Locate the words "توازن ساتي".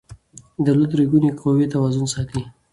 1.73-2.41